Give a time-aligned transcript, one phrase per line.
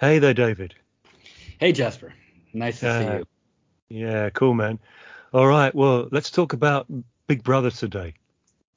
[0.00, 0.74] Hey there, David.
[1.58, 2.14] Hey, Jasper.
[2.54, 4.06] Nice to uh, see you.
[4.06, 4.78] Yeah, cool, man.
[5.34, 6.86] All right, well, let's talk about
[7.26, 8.14] Big Brother today.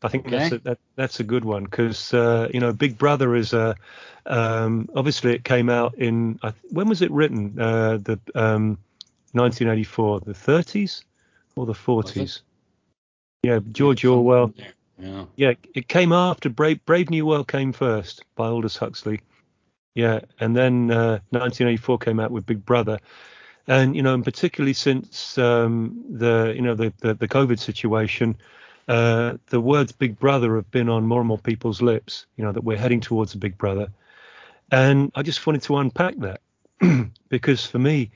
[0.01, 0.37] I think okay.
[0.37, 3.73] that's a, that, that's a good one because uh, you know Big Brother is a
[4.25, 6.41] um, obviously it came out in
[6.71, 7.57] when was it written?
[7.57, 8.77] Uh, the um,
[9.31, 11.05] 1984, the 30s
[11.55, 12.41] or the 40s?
[13.43, 14.53] Yeah, George yeah, Orwell.
[14.99, 15.25] Yeah.
[15.37, 19.21] yeah, it came after Brave, Brave New World came first by Aldous Huxley.
[19.95, 22.99] Yeah, and then uh, 1984 came out with Big Brother,
[23.67, 28.35] and you know, and particularly since um, the you know the, the, the COVID situation,
[28.87, 32.25] uh, the words Big Brother have been on more and more people's lips.
[32.37, 33.89] You know that we're heading towards a Big Brother,
[34.71, 36.41] and I just wanted to unpack that
[37.29, 38.09] because for me,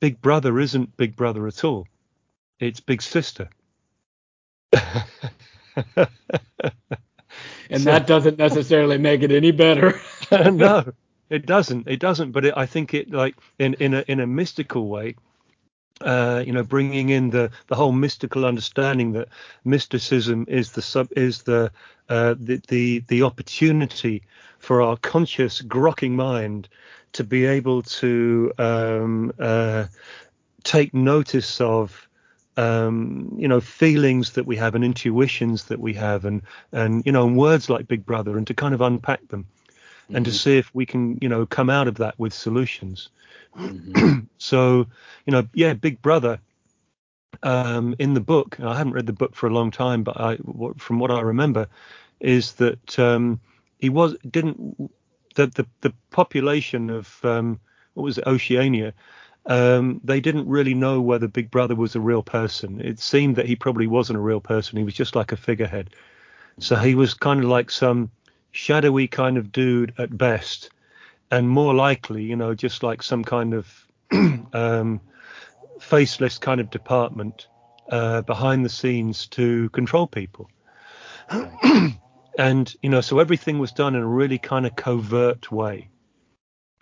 [0.00, 1.88] Big Brother isn't Big Brother at all.
[2.60, 3.48] It's Big Sister.
[4.74, 6.08] and
[7.72, 9.98] so, that doesn't necessarily make it any better.
[10.30, 10.92] no,
[11.34, 11.88] it doesn't.
[11.88, 12.32] It doesn't.
[12.32, 15.16] But it, I think it like in in a in a mystical way.
[16.00, 19.28] Uh, you know, bringing in the the whole mystical understanding that
[19.64, 21.70] mysticism is the sub is the
[22.08, 24.22] uh, the, the the opportunity
[24.58, 26.68] for our conscious grokking mind
[27.12, 29.86] to be able to um, uh,
[30.64, 32.08] take notice of
[32.56, 37.12] um, you know feelings that we have and intuitions that we have and and you
[37.12, 39.46] know and words like big brother and to kind of unpack them
[40.04, 40.16] mm-hmm.
[40.16, 40.36] and to mm-hmm.
[40.36, 43.08] see if we can you know come out of that with solutions
[43.56, 44.20] mm-hmm.
[44.38, 44.86] so
[45.26, 46.38] you know yeah big brother
[47.42, 50.38] um, in the book i haven't read the book for a long time but i
[50.76, 51.66] from what i remember
[52.20, 53.40] is that um,
[53.78, 54.90] he was didn't
[55.34, 57.60] that the the population of um,
[57.94, 58.94] what was it oceania
[59.46, 62.80] um, they didn't really know whether Big Brother was a real person.
[62.80, 64.78] It seemed that he probably wasn't a real person.
[64.78, 65.90] He was just like a figurehead.
[66.60, 68.10] So he was kind of like some
[68.54, 70.70] shadowy kind of dude at best,
[71.30, 73.86] and more likely, you know, just like some kind of
[74.52, 75.00] um,
[75.80, 77.48] faceless kind of department
[77.90, 80.48] uh, behind the scenes to control people.
[82.38, 85.88] and you know, so everything was done in a really kind of covert way.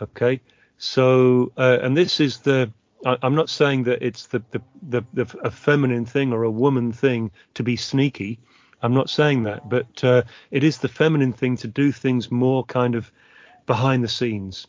[0.00, 0.40] Okay,
[0.76, 2.70] so, uh, and this is the,
[3.06, 6.50] I, am not saying that it's the, the, the, the, a feminine thing or a
[6.50, 8.40] woman thing to be sneaky.
[8.82, 12.64] I'm not saying that, but uh, it is the feminine thing to do things more
[12.64, 13.10] kind of
[13.66, 14.66] behind the scenes,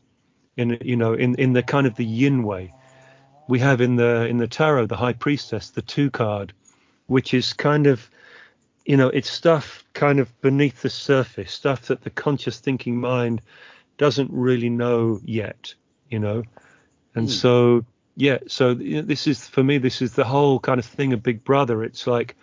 [0.57, 2.73] in you know, in in the kind of the yin way.
[3.47, 6.53] We have in the in the tarot the high priestess, the two card,
[7.07, 8.09] which is kind of,
[8.85, 13.41] you know, it's stuff kind of beneath the surface, stuff that the conscious thinking mind
[13.97, 15.73] doesn't really know yet
[16.13, 16.43] you know.
[17.15, 17.31] And mm.
[17.31, 17.83] so
[18.15, 21.43] yeah, so this is for me this is the whole kind of thing of Big
[21.43, 21.83] Brother.
[21.83, 22.35] It's like,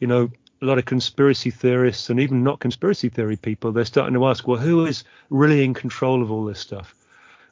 [0.00, 0.30] you know,
[0.60, 4.46] a lot of conspiracy theorists and even not conspiracy theory people, they're starting to ask,
[4.48, 6.94] well, who is really in control of all this stuff?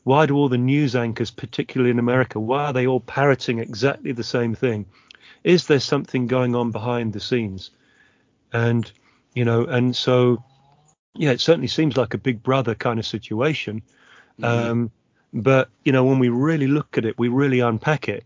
[0.05, 4.13] Why do all the news anchors, particularly in America, why are they all parroting exactly
[4.13, 4.87] the same thing?
[5.45, 7.71] Is there something going on behind the scenes?
[8.53, 8.91] And
[9.35, 10.43] you know, and so
[11.15, 13.83] yeah, it certainly seems like a big brother kind of situation.
[14.41, 14.71] Mm-hmm.
[14.71, 14.91] Um,
[15.33, 18.25] but you know, when we really look at it, we really unpack it.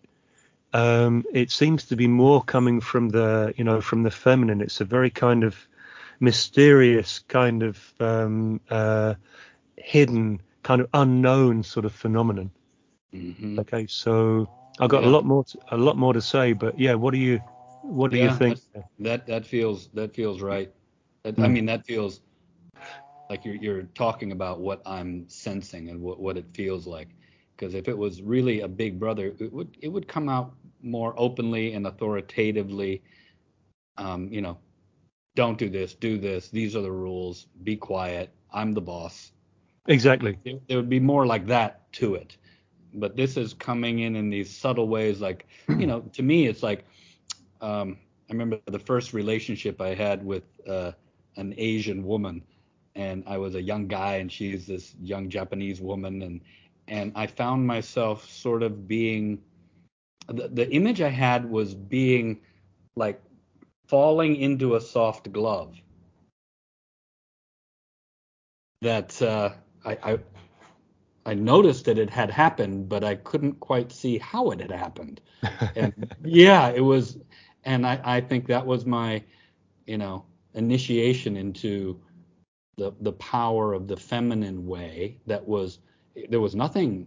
[0.73, 4.61] Um, it seems to be more coming from the you know from the feminine.
[4.61, 5.57] It's a very kind of
[6.21, 9.15] mysterious kind of um, uh,
[9.77, 12.51] hidden kind of unknown sort of phenomenon.
[13.13, 13.59] Mm-hmm.
[13.61, 14.49] Okay, so
[14.79, 15.09] I've got yeah.
[15.09, 17.41] a lot more to, a lot more to say, but yeah, what do you
[17.83, 18.59] what do yeah, you think?
[19.01, 20.73] That that feels that feels right.
[21.23, 21.45] That, mm.
[21.45, 22.21] I mean, that feels
[23.29, 27.09] like you're you're talking about what I'm sensing and what what it feels like.
[27.57, 31.15] Because if it was really a big brother, it would it would come out more
[31.17, 33.03] openly and authoritatively.
[33.97, 34.59] Um, you know,
[35.35, 36.49] don't do this, do this.
[36.49, 37.47] These are the rules.
[37.63, 38.31] Be quiet.
[38.53, 39.33] I'm the boss.
[39.87, 40.39] Exactly.
[40.45, 42.37] There, there would be more like that to it.
[42.95, 45.21] But this is coming in in these subtle ways.
[45.21, 46.85] Like, you know, to me, it's like
[47.61, 47.99] um,
[48.29, 50.93] I remember the first relationship I had with uh,
[51.37, 52.43] an Asian woman
[52.95, 56.41] and I was a young guy and she's this young Japanese woman and
[56.89, 59.41] and I found myself sort of being
[60.31, 62.41] the, the image I had was being
[62.97, 63.21] like
[63.89, 65.77] falling into a soft glove
[68.83, 69.51] that uh,
[69.85, 70.19] I, I
[71.27, 75.21] I noticed that it had happened, but I couldn't quite see how it had happened.
[75.77, 75.93] And
[76.25, 77.19] yeah, it was,
[77.65, 79.23] and I, I think that was my,
[79.87, 80.25] you know,
[80.55, 82.01] initiation into
[82.77, 85.81] the the power of the feminine way that was
[86.31, 87.07] there was nothing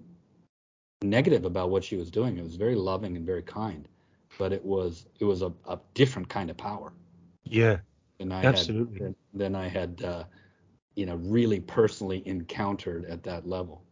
[1.04, 2.38] negative about what she was doing.
[2.38, 3.88] It was very loving and very kind,
[4.38, 6.94] but it was it was a, a different kind of power.
[7.44, 7.78] Yeah.
[8.20, 9.00] Than I absolutely.
[9.00, 10.24] Had, than I had uh,
[10.96, 13.84] you know really personally encountered at that level.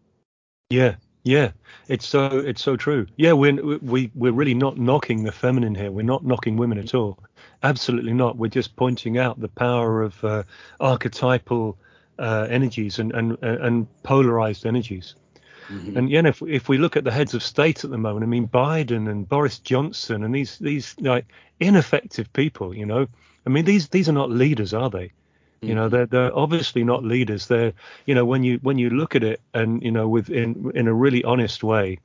[0.69, 1.52] Yeah, Yeah,
[1.88, 3.06] it's so it's so true.
[3.18, 5.92] Yeah, we're we we're really not knocking the feminine here.
[5.92, 7.19] We're not knocking women at all.
[7.62, 8.38] Absolutely not.
[8.38, 10.44] We're just pointing out the power of uh,
[10.80, 11.78] archetypal
[12.18, 15.16] uh, energies and, and and polarized energies.
[15.71, 15.97] Mm-hmm.
[15.97, 18.27] And yeah, if if we look at the heads of state at the moment, I
[18.27, 21.25] mean Biden and Boris Johnson and these these like
[21.59, 23.07] ineffective people, you know,
[23.45, 25.12] I mean these these are not leaders, are they?
[25.62, 25.95] You know, mm-hmm.
[25.95, 27.47] they're they're obviously not leaders.
[27.47, 27.73] They're
[28.06, 30.88] you know when you when you look at it and you know with in in
[30.88, 32.00] a really honest way,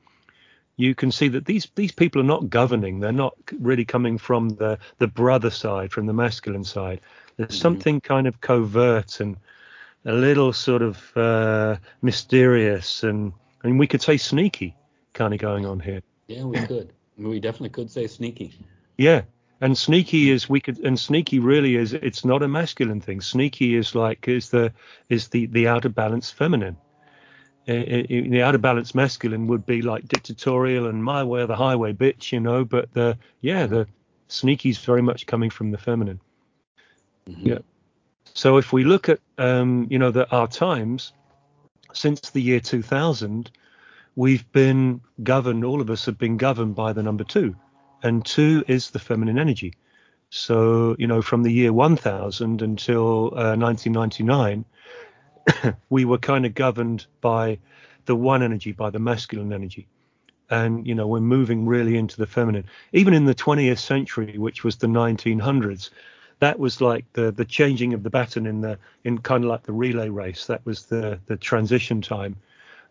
[0.76, 3.00] you can see that these these people are not governing.
[3.00, 7.00] They're not really coming from the the brother side, from the masculine side.
[7.36, 7.62] There's mm-hmm.
[7.62, 9.36] something kind of covert and
[10.04, 13.32] a little sort of uh, mysterious and
[13.66, 14.76] and we could say sneaky
[15.12, 16.02] kind of going on here.
[16.28, 16.92] Yeah, we could.
[17.18, 18.54] We definitely could say sneaky.
[18.98, 19.22] Yeah,
[19.60, 23.74] and sneaky is we could and sneaky really is it's not a masculine thing sneaky
[23.74, 24.72] is like is the
[25.08, 26.76] is the the out of balance feminine
[27.66, 31.46] it, it, the out of balance masculine would be like dictatorial and my way or
[31.46, 33.86] the highway bitch you know but the yeah the
[34.28, 36.20] sneaky is very much coming from the feminine
[37.28, 37.48] mm-hmm.
[37.48, 37.58] yeah
[38.34, 41.12] so if we look at um you know that our times
[41.92, 43.50] since the year 2000
[44.14, 47.54] we've been governed all of us have been governed by the number two
[48.02, 49.74] and two is the feminine energy.
[50.30, 54.64] So, you know, from the year 1000 until uh, 1999,
[55.90, 57.58] we were kind of governed by
[58.04, 59.88] the one energy, by the masculine energy.
[60.48, 62.64] And, you know, we're moving really into the feminine.
[62.92, 65.90] Even in the 20th century, which was the 1900s,
[66.38, 69.62] that was like the the changing of the baton in the in kind of like
[69.62, 70.46] the relay race.
[70.46, 72.36] That was the the transition time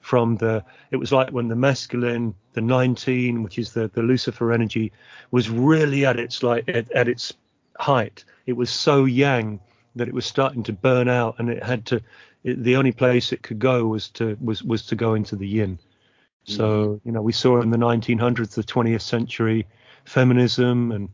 [0.05, 4.53] from the it was like when the masculine the 19 which is the the lucifer
[4.53, 4.91] energy
[5.31, 7.33] was really at its like at, at its
[7.79, 9.59] height it was so yang
[9.95, 11.99] that it was starting to burn out and it had to
[12.43, 15.47] it, the only place it could go was to was was to go into the
[15.47, 15.79] yin
[16.43, 17.07] so mm-hmm.
[17.07, 19.65] you know we saw in the 1900s the 20th century
[20.05, 21.09] feminism and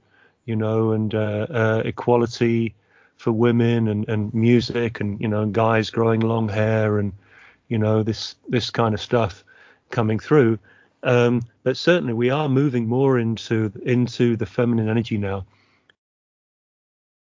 [0.45, 2.75] you know and uh, uh, equality
[3.17, 7.13] for women and, and music and you know guys growing long hair and
[7.67, 9.43] you know this this kind of stuff
[9.89, 10.57] coming through.
[11.03, 15.45] Um, but certainly we are moving more into into the feminine energy now.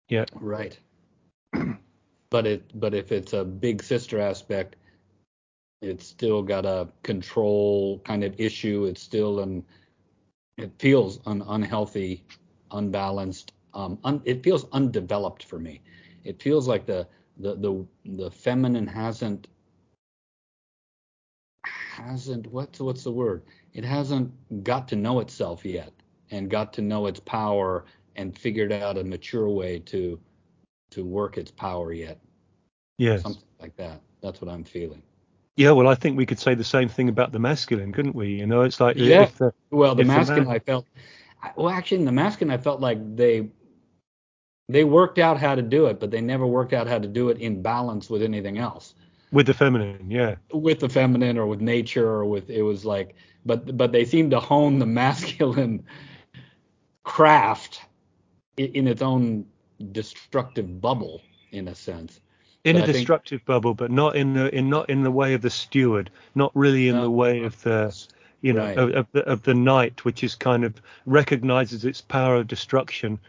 [0.10, 0.26] Yeah.
[0.34, 0.78] Right.
[2.30, 4.76] but it but if it's a big sister aspect,
[5.82, 8.86] it's still got a control kind of issue.
[8.86, 9.64] It's still an
[10.58, 12.24] it feels un, unhealthy,
[12.72, 13.54] unbalanced.
[13.74, 15.82] Um, un, it feels undeveloped for me.
[16.24, 19.48] It feels like the the the the feminine hasn't
[21.66, 23.44] hasn't what's what's the word?
[23.74, 24.32] It hasn't
[24.64, 25.92] got to know itself yet
[26.32, 27.86] and got to know its power
[28.16, 30.20] and figured out a mature way to
[30.92, 32.20] to work its power yet.
[32.98, 33.22] Yes.
[33.22, 34.02] Something like that.
[34.22, 35.04] That's what I'm feeling.
[35.58, 38.30] Yeah, well, I think we could say the same thing about the masculine, couldn't we?
[38.30, 39.26] You know, it's like yeah.
[39.26, 40.86] The, well, the masculine, the man- I felt.
[41.56, 43.50] Well, actually, in the masculine, I felt like they
[44.70, 47.30] they worked out how to do it, but they never worked out how to do
[47.30, 48.96] it in balance with anything else.
[49.32, 50.36] With the feminine yeah.
[50.52, 54.30] With the feminine or with nature or with it was like but but they seem
[54.30, 55.86] to hone the masculine
[57.04, 57.82] craft
[58.58, 59.46] in, in its own
[59.92, 62.20] destructive bubble in a sense.
[62.64, 65.12] In but a I destructive think, bubble but not in the in not in the
[65.12, 67.96] way of the steward not really in no, the way of the
[68.42, 68.78] you know right.
[68.78, 70.74] of, of, the of the knight which is kind of
[71.06, 73.20] recognizes its power of destruction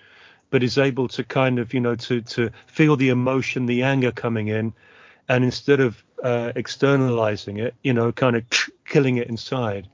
[0.51, 4.13] but is able to kind of you know to to feel the emotion the anger
[4.13, 4.73] coming in
[5.29, 8.45] and instead of uh, externalizing it, you know, kind of
[8.87, 9.89] killing it inside,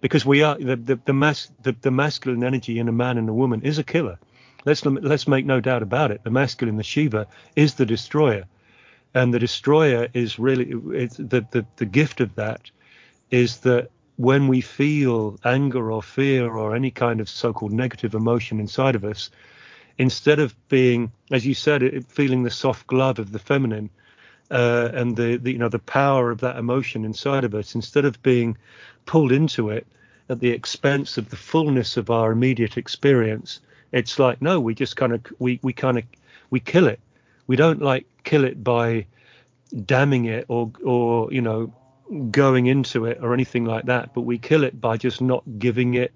[0.00, 3.28] because we are the the the, mas- the the masculine energy in a man and
[3.28, 4.18] a woman is a killer.
[4.64, 6.24] Let's let's make no doubt about it.
[6.24, 8.44] The masculine, the Shiva, is the destroyer,
[9.14, 12.70] and the destroyer is really it's the the the gift of that
[13.30, 18.60] is that when we feel anger or fear or any kind of so-called negative emotion
[18.60, 19.30] inside of us,
[19.98, 23.90] instead of being, as you said, feeling the soft glove of the feminine,
[24.50, 28.04] uh, and the, the you know the power of that emotion inside of us instead
[28.04, 28.56] of being
[29.04, 29.84] pulled into it
[30.28, 33.58] at the expense of the fullness of our immediate experience
[33.90, 36.04] it's like no we just kind of we we kind of
[36.50, 37.00] we kill it.
[37.46, 39.06] We don't like kill it by
[39.84, 41.72] damning it or or you know
[42.30, 45.94] going into it or anything like that but we kill it by just not giving
[45.94, 46.12] it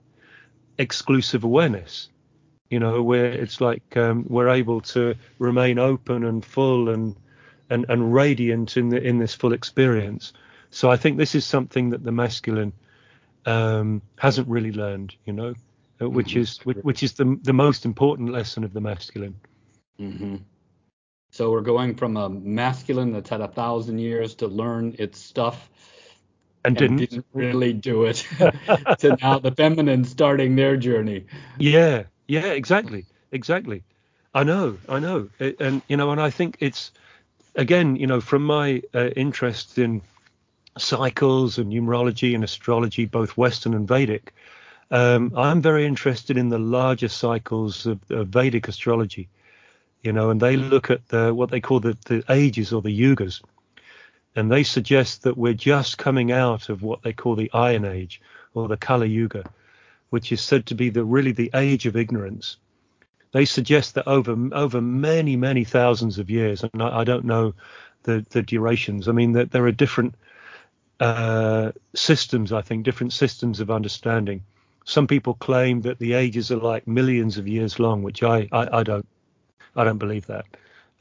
[0.78, 2.08] exclusive awareness
[2.70, 7.16] you know where it's like um, we're able to remain open and full and
[7.70, 10.32] and, and radiant in the in this full experience.
[10.70, 12.72] So I think this is something that the masculine
[13.46, 15.54] um, hasn't really learned, you know,
[16.00, 16.40] uh, which mm-hmm.
[16.40, 19.34] is which, which, is the the most important lesson of the masculine.
[19.98, 20.36] Mm-hmm.
[21.30, 25.70] So we're going from a masculine that's had a thousand years to learn its stuff
[26.64, 27.10] and, and didn't.
[27.10, 28.26] didn't really do it.
[28.98, 31.26] to now the feminine starting their journey.
[31.58, 33.82] Yeah, yeah, exactly, exactly.
[34.34, 36.92] I know, I know, It- and you know, and I think it's
[37.56, 40.02] again, you know, from my uh, interest in
[40.78, 44.32] cycles and numerology and astrology, both Western and Vedic,
[44.90, 49.28] um, I'm very interested in the larger cycles of, of Vedic astrology.
[50.02, 52.98] You know, and they look at the what they call the, the ages or the
[52.98, 53.42] yugas,
[54.34, 58.22] and they suggest that we're just coming out of what they call the Iron Age
[58.54, 59.44] or the Kali Yuga,
[60.08, 62.56] which is said to be the really the age of ignorance.
[63.32, 67.52] They suggest that over over many many thousands of years, and I, I don't know
[68.04, 69.06] the the durations.
[69.06, 70.14] I mean that there are different
[70.98, 72.52] uh, systems.
[72.52, 74.44] I think different systems of understanding.
[74.84, 78.78] Some people claim that the ages are like millions of years long, which I I,
[78.78, 79.06] I don't
[79.76, 80.46] I don't believe that.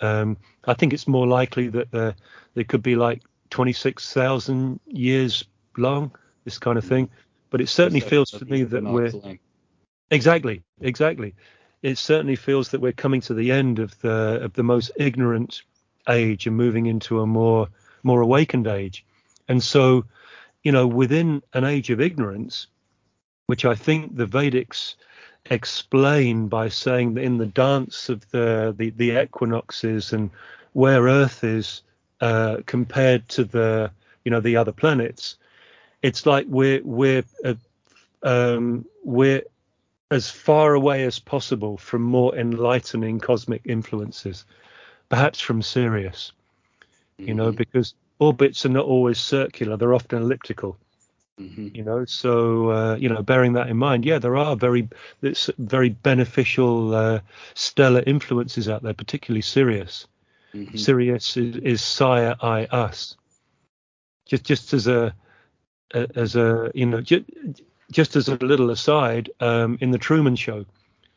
[0.01, 2.15] Um, I think it's more likely that there
[2.53, 5.43] there could be like 26,000 years
[5.77, 6.11] long,
[6.45, 7.09] this kind of thing.
[7.49, 9.11] But it certainly feels to me that we're
[10.11, 11.33] exactly, exactly.
[11.81, 15.63] It certainly feels that we're coming to the end of the of the most ignorant
[16.07, 17.67] age and moving into a more
[18.03, 19.05] more awakened age.
[19.47, 20.05] And so,
[20.63, 22.67] you know, within an age of ignorance,
[23.47, 24.95] which I think the Vedics
[25.50, 30.29] explain by saying that in the dance of the the, the equinoxes and
[30.74, 31.82] where Earth is
[32.22, 33.91] uh, compared to the
[34.25, 35.38] you know the other planets,
[36.01, 37.56] it's like we're we're uh,
[38.24, 39.44] um, we're
[40.12, 44.46] as far away as possible from more enlightening cosmic influences,
[45.10, 46.32] perhaps from Sirius,
[47.18, 47.58] you know, Mhm.
[47.58, 50.77] because orbits are not always circular; they're often elliptical
[51.39, 51.75] Mhm.
[51.75, 54.88] you know so uh, you know bearing that in mind yeah there are very
[55.22, 57.19] it's very beneficial uh,
[57.53, 60.08] stellar influences out there particularly sirius
[60.55, 60.77] Mhm.
[60.77, 63.15] sirius is, is sire i us
[64.25, 65.13] just just as a,
[65.93, 67.25] a as a you know just,
[67.91, 70.65] just as a little aside um, in the truman show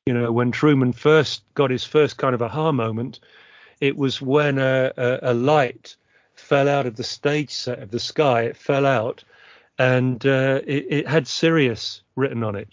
[0.07, 3.21] you know when truman first got his first kind of aha moment
[3.81, 5.97] it was when a, a, a light
[6.35, 9.25] fell out of the stage set of the sky it fell out
[9.79, 12.69] and uh, it, it had Sirius written on it,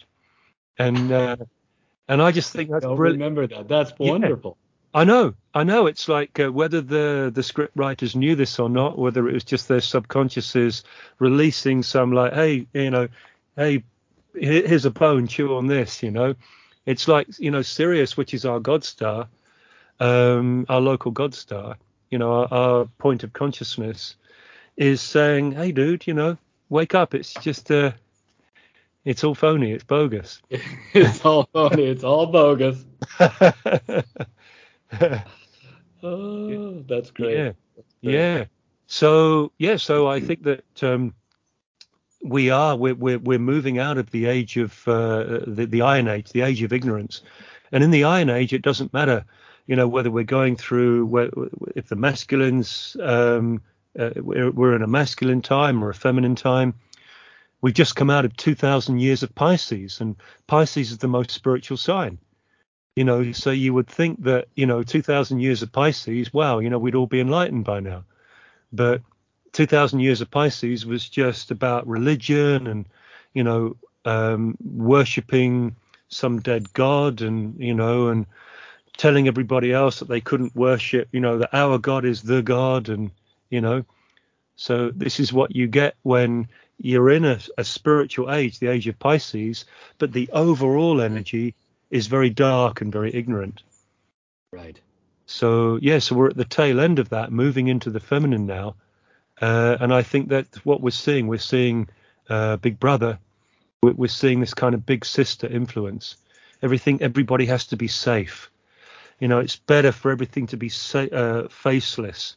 [0.78, 1.38] and uh,
[2.08, 3.22] and I just think that's Don't brilliant.
[3.22, 3.68] remember that.
[3.68, 4.12] That's Yeah.
[4.12, 4.58] wonderful.
[4.94, 5.86] I know, I know.
[5.86, 9.44] It's like uh, whether the the script writers knew this or not, whether it was
[9.44, 10.84] just their subconsciouses
[11.20, 13.08] releasing some like, hey, you know,
[13.56, 13.84] hey,
[14.34, 16.02] here's a bone, chew on this.
[16.02, 16.34] You know,
[16.88, 19.28] it's like you know, Sirius, which is our god star,
[20.00, 21.78] um, our local god star.
[22.10, 24.16] You know, our, our point of consciousness
[24.76, 26.36] is saying, hey, dude, you know,
[26.70, 27.14] wake up.
[27.14, 27.92] It's just uh,
[29.06, 29.72] it's all phony.
[29.72, 30.42] It's bogus.
[30.94, 31.84] it's all phony.
[31.84, 32.86] It's all bogus.
[36.02, 37.38] Oh, that's great.
[37.38, 37.52] Yeah,
[38.04, 38.14] great.
[38.14, 38.46] yeah.
[38.88, 41.14] So yeah, so I think that um,
[42.24, 46.08] we are we're, we're we're moving out of the age of uh, the the Iron
[46.08, 47.22] Age, the age of ignorance,
[47.72, 49.26] and in the Iron Age, it doesn't matter,
[49.68, 53.62] you know, whether we're going through if the masculines um,
[53.98, 56.74] uh, we're, we're in a masculine time or a feminine time.
[57.62, 60.16] We've just come out of 2,000 years of Pisces, and
[60.48, 62.18] Pisces is the most spiritual sign.
[62.96, 66.70] You know, so you would think that, you know, 2,000 years of Pisces, wow, you
[66.70, 68.04] know, we'd all be enlightened by now.
[68.72, 69.02] But
[69.54, 72.86] 2,000 years of Pisces was just about religion and,
[73.34, 75.76] you know, um, worshipping
[76.10, 78.26] some dead god and, you know, and
[78.98, 82.90] telling everybody else that they couldn't worship, you know, that our God is the God
[82.90, 83.12] and,
[83.50, 83.86] you know,
[84.56, 88.88] so this is what you get when you're in a, a spiritual age, the age
[88.88, 89.66] of Pisces,
[89.98, 91.56] but the overall energy
[91.90, 93.64] is very dark and very ignorant.
[94.52, 94.80] Right.
[95.26, 98.76] So yeah, so we're at the tail end of that, moving into the feminine now,
[99.42, 101.88] uh, and I think that what we're seeing, we're seeing
[102.30, 103.20] uh, Big Brother,
[103.82, 106.18] we're, we're seeing this kind of big sister influence.
[106.62, 108.52] Everything, everybody has to be safe.
[109.20, 112.36] You know, it's better for everything to be sa- uh, faceless.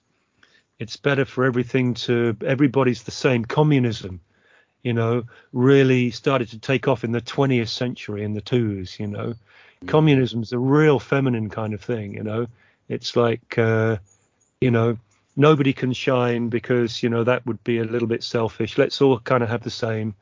[0.82, 3.44] It's better for everything to everybody's the same.
[3.44, 4.20] Communism,
[4.82, 8.98] you know, really started to take off in the 20th century in the twos.
[8.98, 9.34] You know,
[9.86, 12.14] communism's a real feminine kind of thing.
[12.14, 12.46] You know,
[12.88, 13.98] it's like, uh,
[14.60, 14.98] you know,
[15.36, 18.76] nobody can shine because you know that would be a little bit selfish.
[18.76, 20.14] Let's all kind of have the same.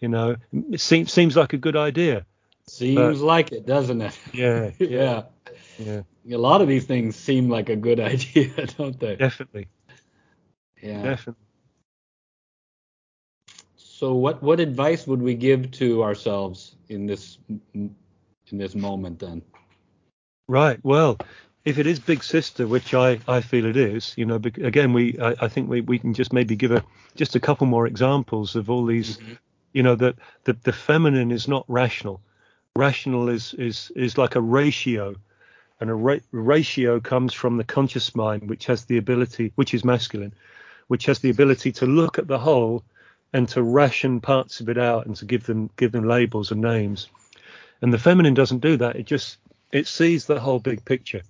[0.00, 2.26] You know, it seems seems like a good idea.
[2.68, 4.18] Seems like it, doesn't it?
[4.32, 5.22] Yeah, yeah.
[5.78, 9.16] yeah, A lot of these things seem like a good idea, don't they?
[9.16, 9.68] definitely,
[10.86, 11.02] Yeah.
[11.02, 11.42] definitely.
[13.76, 17.38] So what what advice would we give to ourselves in this
[17.74, 17.94] in
[18.52, 19.42] this moment then?
[20.48, 20.78] Right.
[20.84, 21.18] Well,
[21.64, 25.18] if it is big sister, which I, I feel it is, you know, again, we
[25.18, 26.84] I, I, think we, we can just maybe give a
[27.16, 29.32] just a couple more examples of all these, mm-hmm.
[29.72, 30.14] you know, that
[30.44, 32.20] the, the feminine is not rational.
[32.76, 35.16] Rational is is is like a ratio,
[35.80, 39.84] and a ra- ratio comes from the conscious mind, which has the ability, which is
[39.84, 40.34] masculine,
[40.88, 42.84] which has the ability to look at the whole
[43.32, 46.60] and to ration parts of it out and to give them give them labels and
[46.60, 47.08] names.
[47.82, 48.96] And the feminine doesn't do that.
[48.96, 49.38] It just
[49.72, 51.22] it sees the whole big picture.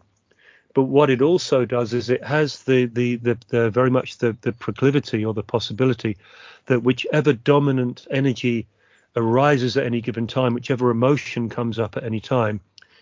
[0.74, 4.36] But what it also does is it has the the the, the very much the
[4.42, 6.16] the proclivity or the possibility
[6.66, 8.66] that whichever dominant energy
[9.16, 12.60] arises at any given time, whichever emotion comes up at any time,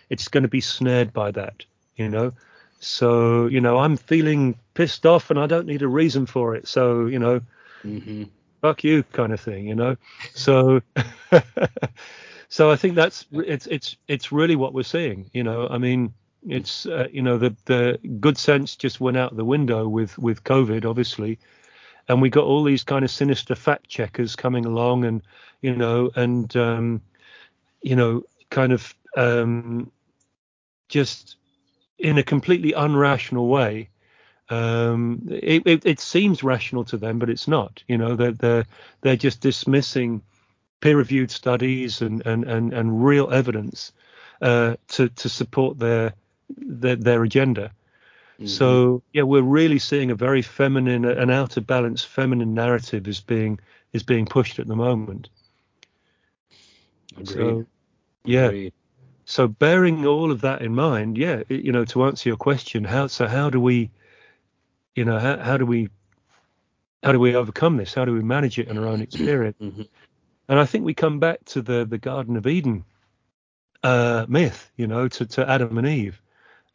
[0.09, 1.65] it's going to be snared by that.
[1.95, 2.31] You know.
[2.79, 6.67] So you know I'm feeling pissed off and I don't need a reason for it.
[6.67, 7.41] So you know.
[7.83, 8.23] Mm-hmm
[8.65, 9.95] fuck you kind of thing, you know.
[10.33, 10.81] So
[12.49, 15.67] so I think that's it's it's it's really what we're seeing, you know.
[15.69, 16.13] I mean,
[16.47, 20.43] it's uh, you know the the good sense just went out the window with with
[20.43, 21.37] COVID, obviously,
[22.07, 25.21] and we got all these kind of sinister fact checkers coming along, and
[25.61, 27.01] you know, and um,
[27.83, 29.91] you know, kind of um,
[30.89, 31.35] just
[31.97, 33.89] in a completely unrational way
[34.49, 37.83] um, it, it, it, seems rational to them, but it's not.
[37.87, 38.65] You know, they're they're
[39.01, 40.21] they're just dismissing
[40.81, 43.91] peer-reviewed studies and and and, and real evidence
[44.41, 46.13] uh, to to support their
[46.57, 47.71] their, their agenda.
[48.35, 48.47] Mm-hmm.
[48.47, 53.21] So yeah, we're really seeing a very feminine, an out of balance feminine narrative is
[53.21, 53.59] being
[53.93, 55.29] is being pushed at the moment.
[57.13, 57.27] Agreed.
[57.27, 57.65] So,
[58.25, 58.45] yeah.
[58.45, 58.73] Agreed.
[59.25, 63.07] So bearing all of that in mind, yeah, you know, to answer your question, how
[63.07, 63.89] so how do we
[64.95, 65.89] you know how, how do we
[67.03, 67.93] how do we overcome this?
[67.93, 69.57] How do we manage it in our own experience?
[69.61, 69.83] Mm-hmm.
[70.47, 72.85] and i think we come back to the the garden of eden
[73.83, 76.21] uh, myth you know to, to adam and eve.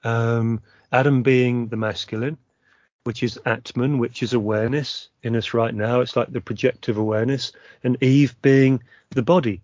[0.05, 0.61] Um,
[0.93, 2.39] adam being the masculine
[3.05, 6.01] which is atman which is awareness in us right now.
[6.01, 7.53] It's like the projective awareness.
[7.83, 9.63] And eve being the body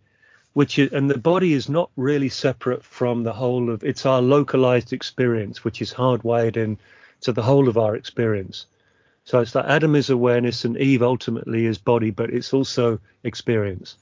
[0.56, 4.22] which is and the body is not really separate from the whole of it's our
[4.22, 6.78] localized experience which is hardwired in
[7.20, 8.64] to the whole of our experience.
[9.24, 13.98] So it's like Adam is awareness and Eve ultimately is body, but it's also experience.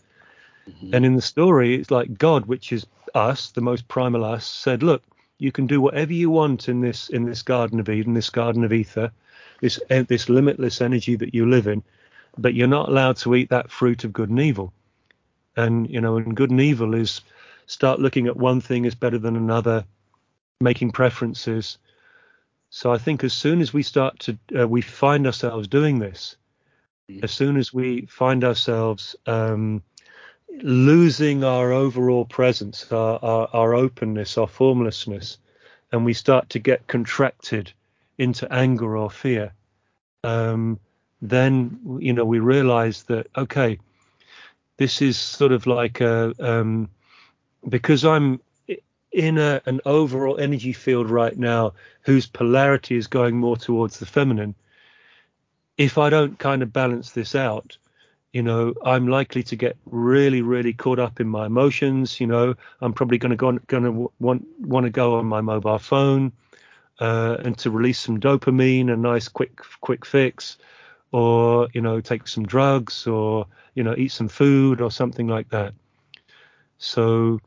[0.71, 0.95] Mm-hmm.
[0.95, 4.85] And in the story, it's like God, which is us, the most primal us, said,
[4.85, 5.03] "Look,
[5.39, 8.63] you can do whatever you want in this in this Garden of Eden, this Garden
[8.63, 9.11] of Ether,
[9.61, 11.83] this this limitless energy that you live in,
[12.39, 14.73] but you're not allowed to eat that fruit of good and evil."
[15.57, 17.21] And you know, and good and evil is
[17.67, 19.85] start looking at one thing as better than another,
[20.61, 21.79] making preferences,
[22.75, 26.35] so I think as soon as we start to, uh, we find ourselves doing this,
[27.09, 27.23] mm.
[27.23, 29.81] as soon as we find ourselves um,
[30.61, 35.39] losing our overall presence, our, our, our, openness, our formlessness,
[35.93, 37.73] and we start to get contracted
[38.19, 39.53] into anger or fear,
[40.25, 40.81] um,
[41.23, 43.79] then you know we realize that okay,
[44.77, 46.89] this is sort of like a um,
[47.69, 48.41] because I'm
[49.15, 54.07] in a, an overall energy field right now whose polarity is going more towards the
[54.07, 54.55] feminine,
[55.79, 57.79] if I don't kind of balance this out,
[58.33, 62.21] you know, I'm likely to get really, really caught up in my emotions.
[62.21, 65.41] You know, I'm probably going to go going to want want to go on my
[65.41, 66.33] mobile phone
[66.99, 70.59] uh, and to release some dopamine, a nice quick quick fix,
[71.15, 73.47] or you know, take some drugs, or
[73.77, 75.73] you know, eat some food or something like that.
[76.79, 77.39] So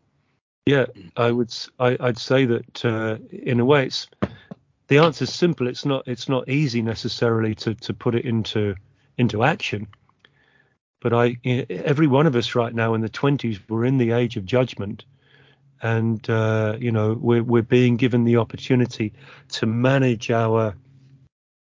[0.65, 0.85] yeah,
[1.17, 1.53] I would.
[1.77, 4.07] I, would say that uh, in a way, it's
[4.87, 5.67] the answer is simple.
[5.67, 6.07] It's not.
[6.07, 8.75] It's not easy necessarily to to put it into
[9.17, 9.87] into action.
[11.01, 14.37] But I, every one of us right now in the twenties, we're in the age
[14.37, 15.03] of judgment,
[15.81, 19.11] and uh, you know we're we're being given the opportunity
[19.49, 20.73] to manage our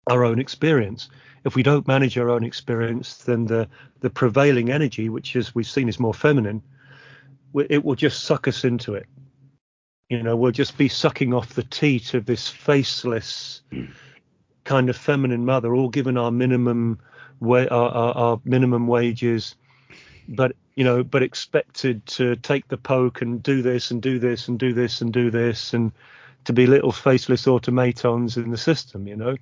[0.09, 1.09] our own experience.
[1.45, 3.69] If we don't manage our own experience, then the
[4.01, 6.62] the prevailing energy, which as we've seen is more feminine,
[7.69, 9.07] it will just suck us into it.
[10.09, 13.87] You know, we'll just be sucking off the teat of this faceless hmm.
[14.65, 16.99] kind of feminine mother, all given our minimum
[17.41, 19.55] wa- our, our, our minimum wages,
[20.29, 24.49] but you know, but expected to take the poke and do this and do this
[24.49, 25.93] and do this and do this and
[26.45, 29.07] to be little faceless automatons in the system.
[29.07, 29.37] You know,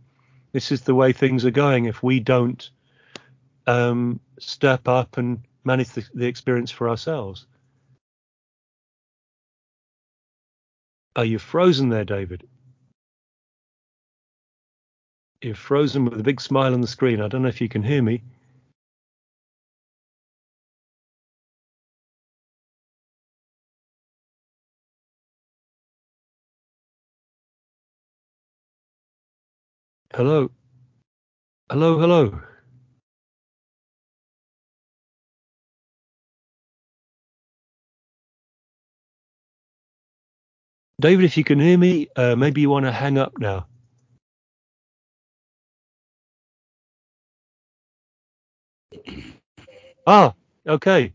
[0.53, 2.71] this is the way things are going if we don't
[3.67, 7.47] um, step up and manage the, the experience for ourselves.
[11.17, 12.49] Are you frozen there, David?
[15.43, 17.21] You're frozen with a big smile on the screen.
[17.21, 18.23] I don't know if you can hear me.
[30.13, 30.51] Hello.
[31.71, 32.41] Hello, hello.
[41.01, 43.69] David, if you can hear me, uh, maybe you want to hang up now.
[50.07, 50.35] Ah,
[50.67, 51.13] okay.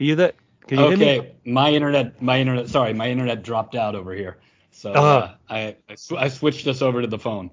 [0.00, 0.32] Are you there?
[0.66, 1.06] Can you hear me?
[1.18, 4.38] Okay, my internet, my internet, sorry, my internet dropped out over here.
[4.70, 5.00] So Ah.
[5.00, 7.50] uh, I I, sw- I switched us over to the phone.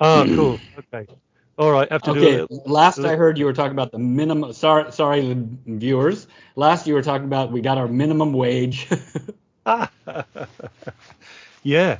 [0.00, 0.60] Ah, cool.
[0.78, 1.06] Okay.
[1.58, 1.90] All right.
[1.90, 4.52] Have to do Okay, last I heard you were talking about the minimum.
[4.52, 6.26] Sorry, sorry, viewers.
[6.54, 8.88] Last you were talking about we got our minimum wage.
[11.62, 11.98] yeah.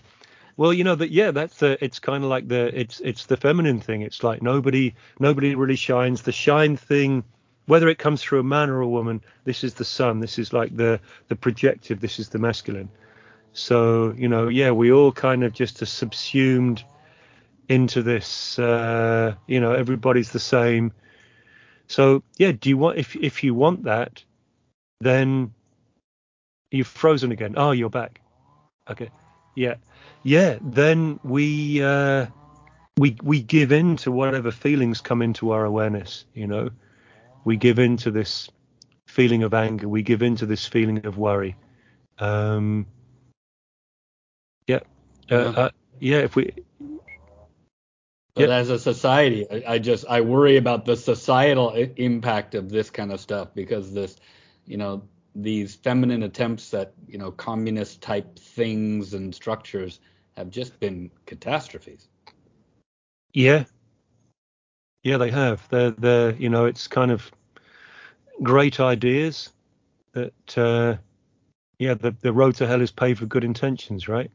[0.59, 1.11] Well, you know that.
[1.11, 1.83] Yeah, that's the.
[1.83, 2.79] It's kind of like the.
[2.79, 4.03] It's it's the feminine thing.
[4.03, 6.23] It's like nobody nobody really shines.
[6.23, 7.25] The shine thing,
[7.67, 10.21] whether it comes through a man or a woman, this is the sun.
[10.21, 12.01] This is like the the projective.
[12.01, 12.91] This is the masculine.
[13.53, 16.85] So you know, yeah, we all kind of just are subsumed
[17.69, 18.59] into this.
[18.59, 20.93] Uh, you know, everybody's the same.
[21.89, 24.25] So yeah, do you want if if you want that,
[25.01, 25.53] then
[26.71, 27.55] you've frozen again.
[27.57, 28.21] Oh, you're back.
[28.91, 29.11] Okay.
[29.55, 29.77] Yeah.
[30.23, 30.59] Yeah.
[30.61, 32.27] Then we uh,
[32.99, 36.25] we we give in to whatever feelings come into our awareness.
[36.35, 36.71] You know,
[37.45, 38.49] we give in to this
[39.07, 39.89] feeling of anger.
[39.89, 41.57] We give in to this feeling of worry.
[42.19, 42.87] Um,
[44.67, 44.81] yeah.
[45.31, 45.37] Uh, Yeah.
[45.37, 46.19] uh, yeah.
[46.19, 46.53] If we.
[48.37, 48.51] But Yep.
[48.51, 52.91] as a society, I, I just I worry about the societal i- impact of this
[52.91, 54.19] kind of stuff because this,
[54.67, 55.03] you know,
[55.35, 60.01] these feminine attempts at you know communist type things and structures
[60.37, 62.09] have just been catastrophes.
[63.35, 63.65] Yeah.
[65.05, 65.69] Yeah, they have.
[65.71, 67.31] They're they're you know it's kind of
[68.43, 69.53] great ideas
[70.13, 70.97] that uh,
[71.79, 74.31] yeah the the road to hell is paved with good intentions, right?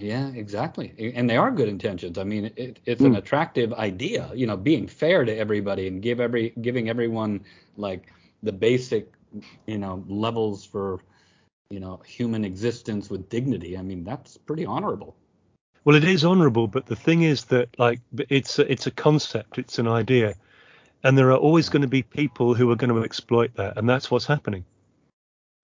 [0.00, 1.12] Yeah, exactly.
[1.14, 2.18] And they are good intentions.
[2.18, 3.18] I mean, it, it's an Mm.
[3.18, 7.44] attractive idea, you know, being fair to everybody and give every giving everyone
[7.76, 9.12] like the basic,
[9.66, 11.00] you know, levels for,
[11.70, 13.76] you know, human existence with dignity.
[13.76, 15.16] I mean, that's pretty honorable.
[15.84, 19.58] Well, it is honourable, but the thing is that like it's a, it's a concept,
[19.58, 20.34] it's an idea,
[21.04, 23.88] and there are always going to be people who are going to exploit that, and
[23.88, 24.64] that's what's happening.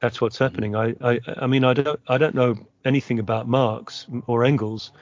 [0.01, 0.77] That's what's happening.
[0.77, 4.93] I, I I mean I don't I don't know anything about Marx or Engels,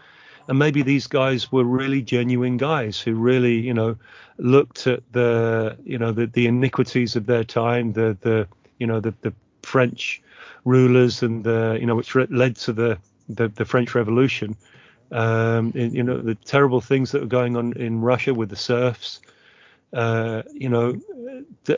[0.48, 3.96] and maybe these guys were really genuine guys who really you know
[4.38, 8.46] looked at the you know the, the iniquities of their time, the the
[8.78, 10.22] you know the the French
[10.64, 14.56] rulers and the you know which re- led to the the, the French Revolution.
[15.10, 18.56] Um, in- you know the terrible things that were going on in Russia with the
[18.56, 19.20] serfs.
[19.94, 21.00] Uh, you know,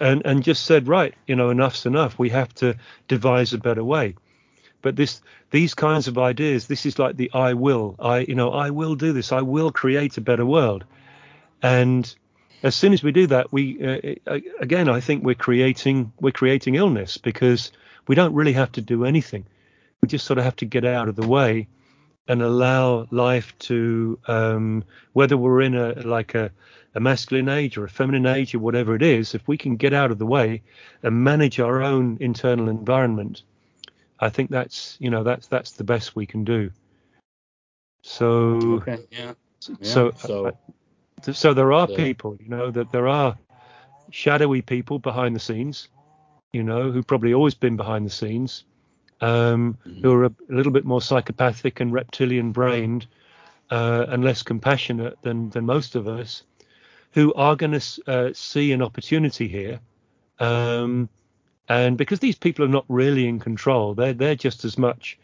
[0.01, 2.19] and and just said right, you know, enough's enough.
[2.19, 2.77] We have to
[3.09, 4.15] devise a better way.
[4.81, 7.97] But this these kinds of ideas, this is like the I will.
[7.99, 9.33] I you know I will do this.
[9.33, 10.85] I will create a better world.
[11.63, 12.15] And
[12.63, 16.77] as soon as we do that, we uh, again I think we're creating we're creating
[16.77, 17.73] illness because
[18.07, 19.45] we don't really have to do anything.
[20.01, 21.69] We just sort of have to get out of the way
[22.29, 26.51] and allow life to um, whether we're in a like a,
[26.97, 29.93] a masculine age or a feminine age or whatever it is if we can get
[29.95, 30.63] out of the way
[31.03, 33.43] and manage our own internal environment
[34.21, 36.71] i think that's you know that's that's the best we can do
[38.03, 38.99] so Okay.
[39.11, 39.35] Yeah.
[39.81, 39.93] Yeah.
[39.93, 40.53] so so
[41.33, 43.37] so there are people you know that there are
[44.11, 45.89] shadowy people behind the scenes
[46.53, 48.65] you know who've probably always been behind the scenes
[49.21, 53.07] um, who are a, a little bit more psychopathic and reptilian brained
[53.71, 56.45] uh, and less compassionate than than most of us,
[57.17, 59.81] who are going to uh, see an opportunity here.
[60.39, 61.09] Um,
[61.67, 65.19] and because these people are not really in control, they're they're just as much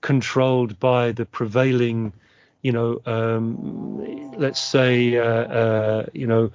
[0.00, 2.14] controlled by the prevailing,
[2.62, 6.50] you know, um, let's say, uh, uh, you know,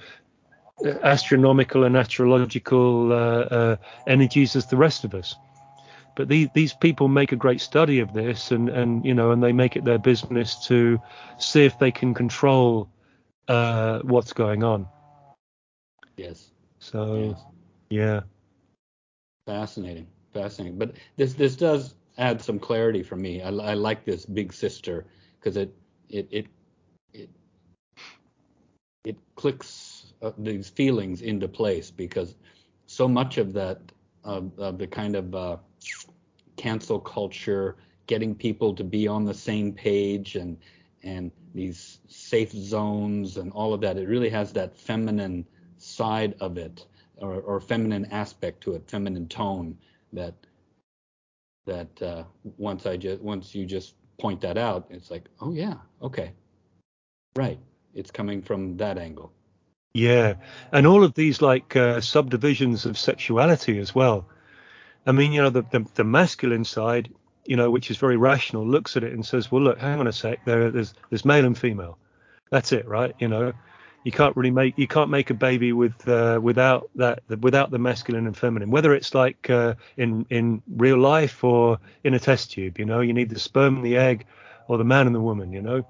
[1.03, 3.75] astronomical and astrological uh, uh,
[4.07, 5.35] energies as the rest of us
[6.15, 9.41] but these these people make a great study of this and and you know and
[9.43, 10.99] they make it their business to
[11.37, 12.89] see if they can control
[13.49, 14.87] uh, what's going on
[16.17, 16.51] yes.
[16.79, 17.45] so yes.
[17.89, 18.21] yeah
[19.49, 20.77] Fascinating, fascinating.
[20.77, 23.41] But this this does add some clarity for me.
[23.41, 25.07] I, I like this big sister
[25.39, 25.73] because it
[26.07, 26.47] it it
[27.13, 27.29] it
[29.03, 32.35] it clicks uh, these feelings into place because
[32.85, 33.81] so much of that
[34.23, 35.57] of, of the kind of uh,
[36.55, 40.57] cancel culture, getting people to be on the same page and
[41.03, 45.45] and these safe zones and all of that, it really has that feminine
[45.77, 46.85] side of it
[47.17, 49.77] or, or feminine aspect to it, feminine tone
[50.13, 50.33] that
[51.65, 52.23] that uh,
[52.57, 56.31] once I just once you just point that out, it's like, oh yeah, okay,
[57.35, 57.59] right.
[57.93, 59.31] it's coming from that angle.
[59.93, 60.35] Yeah,
[60.71, 64.27] and all of these like uh, subdivisions of sexuality as well.
[65.05, 67.13] I mean, you know, the, the, the masculine side,
[67.49, 70.07] you know, which is very rational, looks at it and says, well, look, hang on
[70.07, 71.97] a sec, there, there's there's male and female.
[72.51, 73.15] That's it, right?
[73.19, 73.53] You know,
[74.03, 77.79] you can't really make you can't make a baby with uh, without that without the
[77.79, 78.71] masculine and feminine.
[78.71, 83.01] Whether it's like uh, in in real life or in a test tube, you know,
[83.01, 84.25] you need the sperm and the egg,
[84.67, 85.85] or the man and the woman, you know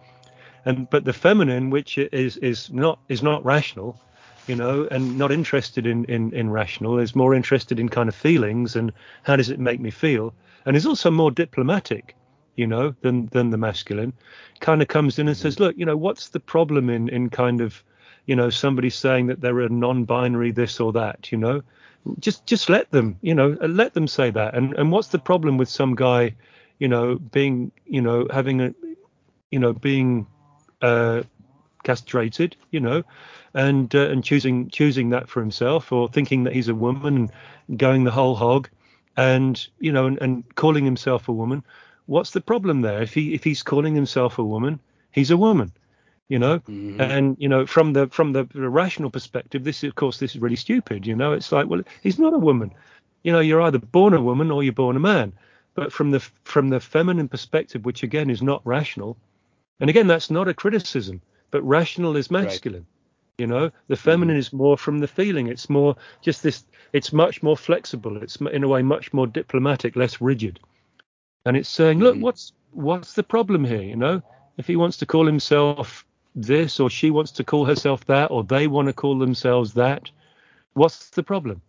[0.65, 3.99] and but the feminine which is is not is not rational
[4.47, 8.15] you know and not interested in in in rational is more interested in kind of
[8.15, 8.91] feelings and
[9.23, 10.33] how does it make me feel
[10.69, 12.15] and is also more diplomatic
[12.55, 14.13] you know than than the masculine
[14.59, 17.59] kind of comes in and says look you know what's the problem in in kind
[17.59, 17.83] of
[18.27, 21.63] you know somebody saying that they're a non-binary this or that you know?
[22.19, 24.53] Just just let them you know let them say that.
[24.53, 26.35] And and what's the problem with some guy
[26.77, 28.73] you know being you know having a
[29.49, 30.27] you know being
[30.81, 31.23] uh,
[31.83, 33.03] castrated, you know,
[33.55, 37.29] and uh, and choosing choosing that for himself, or thinking that he's a woman
[37.67, 38.69] and going the whole hog,
[39.19, 41.63] and you know, and, and calling himself a woman.
[42.05, 43.01] What's the problem there?
[43.01, 44.79] If he if he's calling himself a woman,
[45.11, 45.71] he's a woman,
[46.29, 46.59] you know.
[46.59, 47.01] Mm-hmm.
[47.01, 50.55] And you know, from the from the, rational perspective, this of course this is really
[50.55, 51.05] stupid.
[51.05, 52.71] You know, it's like, well, he's not a woman.
[53.23, 55.33] You know, you're either born a woman or you're born a man.
[55.75, 59.17] But from the from the feminine perspective, which again is not rational,
[59.79, 62.85] and again, that's not a criticism, but rational is masculine.
[62.87, 62.98] Right.
[63.39, 64.39] You know, the feminine mm.
[64.39, 65.47] is more from the feeling.
[65.47, 66.65] It's more just this.
[66.93, 68.21] It's much more flexible.
[68.21, 70.59] It's in a way much more diplomatic, less rigid.
[71.45, 72.21] And it's saying, look, mm.
[72.21, 73.81] what's what's the problem here?
[73.81, 74.21] You know,
[74.57, 78.43] if he wants to call himself this, or she wants to call herself that, or
[78.43, 80.11] they want to call themselves that,
[80.73, 81.61] what's the problem?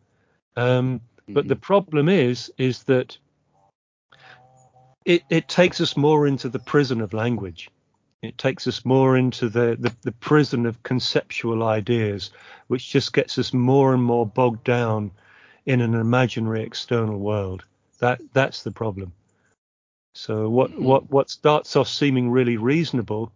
[0.56, 1.00] Um.
[1.32, 1.60] But the mm-hmm.
[1.60, 3.16] problem is, is that
[5.04, 7.70] it, it takes us more into the prison of language.
[8.22, 12.30] It takes us more into the, the, the, prison of conceptual ideas,
[12.66, 15.10] which just gets us more and more bogged down
[15.64, 17.64] in an imaginary external world.
[17.98, 19.14] That that's the problem.
[20.12, 20.84] So what mm-hmm.
[20.84, 23.32] what what starts off seeming really reasonable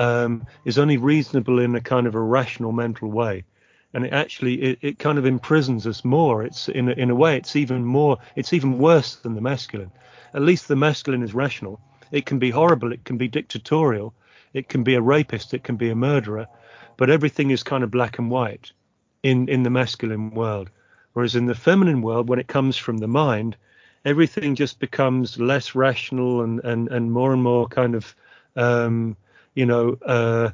[0.00, 3.44] um, is only reasonable in a kind of a rational mental way,
[3.92, 6.42] and it actually it, it kind of imprisons us more.
[6.42, 9.92] It's in a, in a way it's even more it's even worse than the masculine.
[10.32, 11.80] At least the masculine is rational.
[12.10, 12.92] It can be horrible.
[12.92, 14.12] It can be dictatorial
[14.54, 16.46] it can be a rapist, it can be a murderer,
[16.96, 18.72] but everything is kind of black and white
[19.22, 20.70] in in the masculine world.
[21.12, 23.56] Whereas in the feminine world, when it comes from the mind,
[24.04, 28.14] everything just becomes less rational and and and more and more kind of
[28.56, 29.16] um,
[29.54, 30.50] you know uh,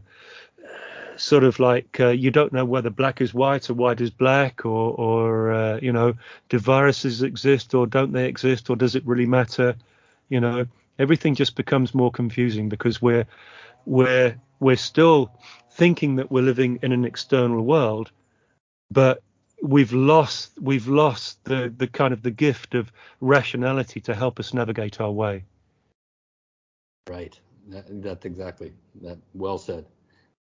[1.16, 4.64] sort of like uh, you don't know whether black is white or white is black
[4.64, 6.14] or or uh, you know
[6.48, 9.76] do viruses exist or don't they exist or does it really matter
[10.28, 10.66] you know
[10.98, 13.26] everything just becomes more confusing because we're
[13.86, 15.32] we're we're still
[15.72, 18.10] thinking that we're living in an external world,
[18.90, 19.22] but
[19.62, 24.54] we've lost we've lost the the kind of the gift of rationality to help us
[24.54, 25.44] navigate our way.
[27.08, 27.38] Right.
[27.68, 29.18] That, that's exactly that.
[29.34, 29.86] Well said.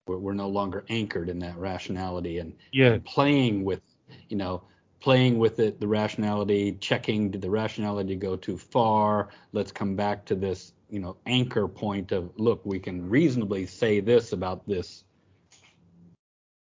[0.07, 2.93] We're, we're no longer anchored in that rationality and, yeah.
[2.93, 3.81] and playing with,
[4.29, 4.63] you know,
[5.01, 9.29] playing with it, the rationality, checking did the rationality go too far?
[9.51, 14.01] Let's come back to this you know anchor point of look we can reasonably say
[14.01, 15.05] this about this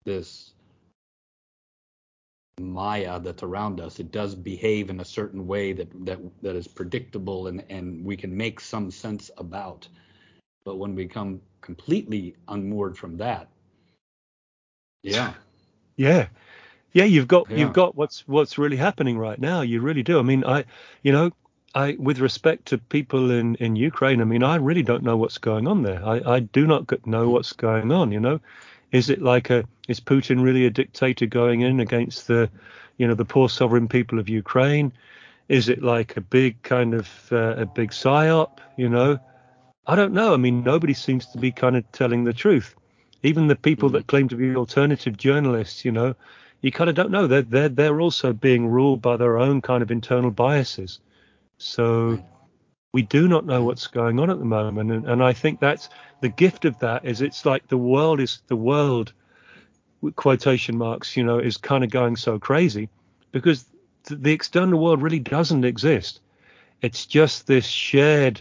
[0.05, 0.53] this
[2.61, 4.01] maya that's around us.
[4.01, 8.17] It does behave in a certain way that that that is predictable and and we
[8.17, 9.89] can make some sense about.
[10.65, 13.49] But when we come completely unmoored from that
[15.03, 15.35] yeah.
[15.97, 16.29] Yeah
[16.99, 17.59] yeah you've got yeah.
[17.59, 20.65] you've got what's what's really happening right now you really do i mean i
[21.03, 21.31] you know
[21.75, 25.39] I, with respect to people in, in Ukraine, I mean, I really don't know what's
[25.39, 26.03] going on there.
[26.05, 28.11] I, I do not know what's going on.
[28.11, 28.41] You know,
[28.91, 32.51] is it like a is Putin really a dictator going in against the,
[32.97, 34.93] you know, the poor sovereign people of Ukraine?
[35.49, 38.59] Is it like a big kind of uh, a big psyop?
[38.77, 39.19] You know,
[39.87, 40.33] I don't know.
[40.35, 42.75] I mean, nobody seems to be kind of telling the truth.
[43.23, 43.97] Even the people mm-hmm.
[43.99, 46.15] that claim to be alternative journalists, you know,
[46.61, 47.27] you kind of don't know.
[47.27, 51.01] They're they're they're also being ruled by their own kind of internal biases.
[51.59, 52.23] So
[52.93, 55.89] we do not know what's going on at the moment, and, and I think that's
[56.21, 59.13] the gift of that is it's like the world is the world
[60.17, 62.89] quotation marks you know is kind of going so crazy
[63.33, 63.65] because
[64.05, 66.21] the external world really doesn't exist
[66.83, 68.41] it's just this shared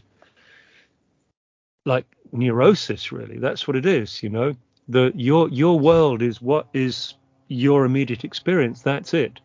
[1.85, 4.55] like neurosis really that's what it is you know
[4.87, 7.15] the your your world is what is
[7.47, 9.39] your immediate experience that's it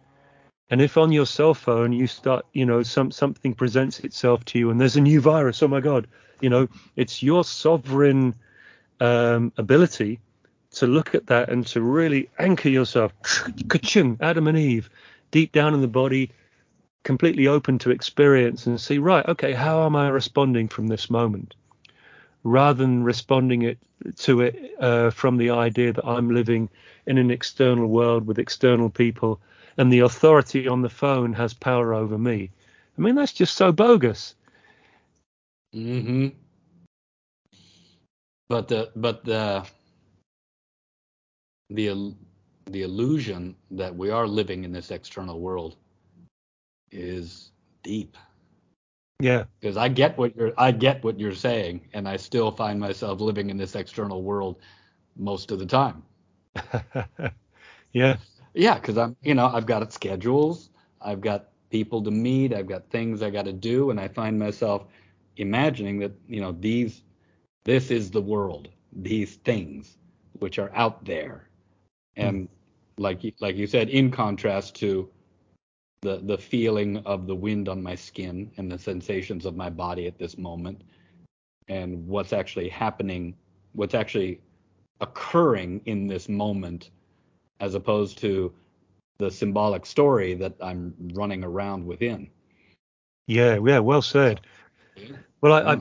[0.72, 4.58] and if on your cell phone you start, you know, some something presents itself to
[4.58, 6.06] you and there's a new virus, oh my God,
[6.40, 8.34] you know, it's your sovereign
[8.98, 10.18] um, ability
[10.70, 13.12] to look at that and to really anchor yourself,
[13.68, 14.88] ka-chung, Adam and Eve,
[15.30, 16.30] deep down in the body,
[17.02, 21.54] completely open to experience and see, right, okay, how am I responding from this moment?
[22.44, 23.76] Rather than responding it
[24.18, 26.68] to it uh, from the idea that I'm living
[27.06, 29.40] in an external world with external people
[29.76, 32.50] and the authority on the phone has power over me.
[32.96, 34.34] I mean, that's just so bogus.
[35.72, 36.28] hmm
[38.48, 39.66] But the but the
[41.70, 42.14] the
[42.66, 45.76] the illusion that we are living in this external world
[46.90, 47.50] is
[47.82, 48.16] deep.
[49.22, 49.44] Yeah.
[49.60, 53.20] Because I get what you're I get what you're saying, and I still find myself
[53.20, 54.56] living in this external world
[55.16, 56.02] most of the time.
[57.92, 58.16] yeah.
[58.52, 62.90] Yeah, because I'm you know I've got schedules, I've got people to meet, I've got
[62.90, 64.86] things I got to do, and I find myself
[65.36, 67.04] imagining that you know these
[67.62, 69.98] this is the world, these things
[70.40, 71.48] which are out there,
[72.16, 72.50] and mm.
[72.98, 75.08] like like you said, in contrast to
[76.02, 80.06] the the feeling of the wind on my skin and the sensations of my body
[80.06, 80.82] at this moment
[81.68, 83.34] and what's actually happening
[83.72, 84.40] what's actually
[85.00, 86.90] occurring in this moment
[87.60, 88.52] as opposed to
[89.18, 92.28] the symbolic story that I'm running around within.
[93.28, 94.40] Yeah, yeah, well said.
[95.40, 95.80] Well, I, I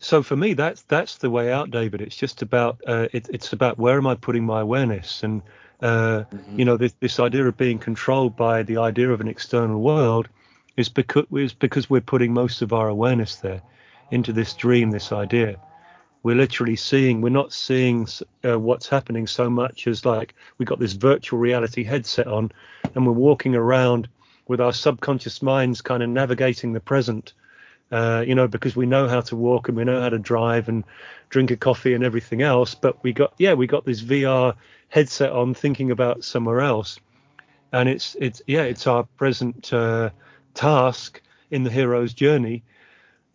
[0.00, 2.02] so for me that's that's the way out, David.
[2.02, 5.40] It's just about uh, it, it's about where am I putting my awareness and
[5.84, 6.58] uh, mm-hmm.
[6.58, 10.28] You know, this, this idea of being controlled by the idea of an external world
[10.78, 13.60] is because, is because we're putting most of our awareness there
[14.10, 15.60] into this dream, this idea.
[16.22, 18.08] We're literally seeing, we're not seeing
[18.42, 22.50] uh, what's happening so much as like we've got this virtual reality headset on
[22.94, 24.08] and we're walking around
[24.48, 27.34] with our subconscious minds kind of navigating the present.
[27.90, 30.68] Uh, you know, because we know how to walk and we know how to drive
[30.68, 30.84] and
[31.28, 32.74] drink a coffee and everything else.
[32.74, 34.54] But we got, yeah, we got this VR
[34.88, 36.98] headset on thinking about somewhere else
[37.74, 40.08] and it's it's yeah it's our present uh,
[40.54, 41.20] task
[41.50, 42.62] in the hero's journey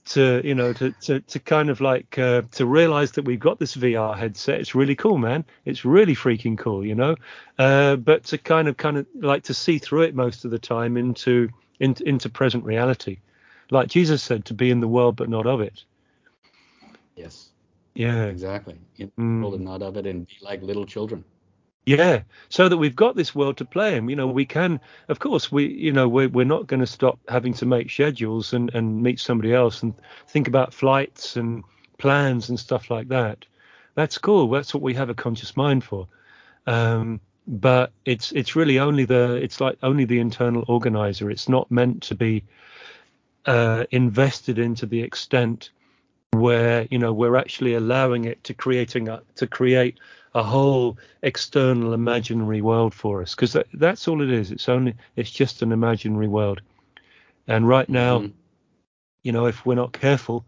[0.05, 3.59] to you know to to, to kind of like uh, to realize that we've got
[3.59, 4.59] this VR headset.
[4.59, 5.45] It's really cool, man.
[5.65, 7.15] It's really freaking cool, you know.
[7.59, 10.59] Uh, but to kind of kind of like to see through it most of the
[10.59, 11.49] time into
[11.81, 13.19] into, into present reality,
[13.71, 15.83] like Jesus said, to be in the world but not of it.
[17.15, 17.49] Yes.
[17.93, 18.25] Yeah.
[18.25, 18.79] Exactly.
[18.97, 21.23] In the world and not of it, and be like little children.
[21.85, 24.09] Yeah, so that we've got this world to play in.
[24.09, 27.19] You know, we can, of course, we, you know, we're, we're not going to stop
[27.27, 29.95] having to make schedules and, and meet somebody else and
[30.27, 31.63] think about flights and
[31.97, 33.43] plans and stuff like that.
[33.95, 34.49] That's cool.
[34.49, 36.07] That's what we have a conscious mind for.
[36.67, 41.31] Um, but it's it's really only the it's like only the internal organizer.
[41.31, 42.43] It's not meant to be
[43.45, 45.71] uh, invested into the extent
[46.31, 49.99] where you know we're actually allowing it to creating a, to create
[50.35, 53.33] a whole external imaginary world for us.
[53.33, 54.51] Because that, that's all it is.
[54.51, 56.61] It's only it's just an imaginary world.
[57.47, 58.33] And right now mm-hmm.
[59.23, 60.45] you know if we're not careful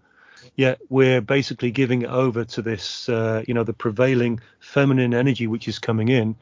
[0.55, 5.47] yeah we're basically giving it over to this uh, you know the prevailing feminine energy
[5.47, 6.35] which is coming in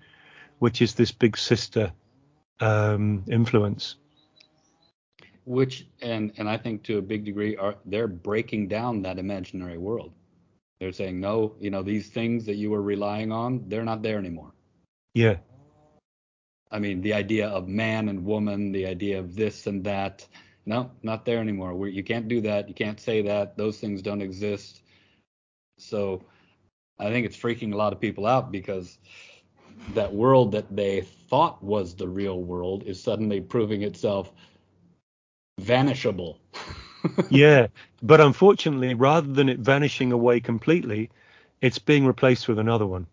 [0.59, 1.91] which is this big sister
[2.59, 3.95] um, influence
[5.49, 9.77] which and and I think to a big degree are they're breaking down that imaginary
[9.77, 10.13] world
[10.79, 14.17] they're saying, no, you know, these things that you were relying on, they're not there
[14.17, 14.53] anymore.
[15.13, 15.37] Yeah.
[16.71, 20.25] I mean, the idea of man and woman, the idea of this and that,
[20.65, 21.73] no, not there anymore.
[21.73, 22.69] We're, you can't do that.
[22.69, 23.57] You can't say that.
[23.57, 24.83] Those things don't exist.
[25.77, 26.23] So
[26.97, 28.99] I think it's freaking a lot of people out because
[29.93, 34.31] that world that they thought was the real world is suddenly proving itself
[35.59, 36.39] vanishable.
[37.29, 37.67] yeah,
[38.01, 41.09] but unfortunately, rather than it vanishing away completely,
[41.61, 43.07] it's being replaced with another one.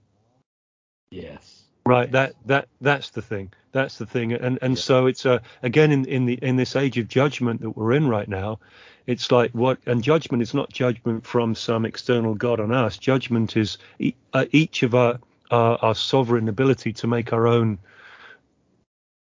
[1.11, 1.65] Yes.
[1.87, 2.09] Right.
[2.09, 2.13] Yes.
[2.13, 3.53] That that that's the thing.
[3.73, 4.33] That's the thing.
[4.33, 7.71] And and so it's uh, again in in the in this age of judgment that
[7.77, 8.59] we're in right now,
[9.07, 12.99] it's like what and judgment is not judgment from some external god on us.
[12.99, 17.79] Judgment is e- uh, each of our, our our sovereign ability to make our own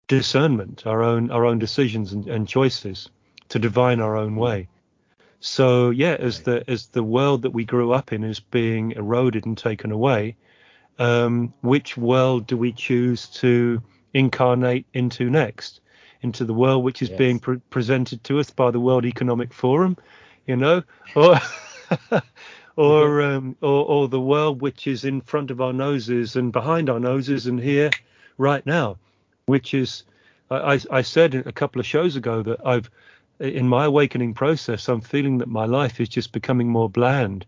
[0.09, 3.09] discernment, our own our own decisions and, and choices
[3.49, 4.69] to divine our own way.
[5.41, 9.47] So yeah, as the as the world that we grew up in is being eroded
[9.47, 10.37] and taken away,
[10.99, 13.81] um, which world do we choose to
[14.13, 15.81] incarnate into next?
[16.23, 17.19] Into the world which is yes.
[17.19, 19.97] being pre- presented to us by the World Economic Forum,
[20.47, 20.83] you know,
[21.15, 21.39] or
[22.77, 26.91] or, um, or or the world which is in front of our noses and behind
[26.91, 27.91] our noses and here
[28.39, 28.97] right now,
[29.47, 30.03] which is
[30.51, 32.91] I, I said a couple of shows ago that I've
[33.41, 37.47] in my awakening process, I'm feeling that my life is just becoming more bland,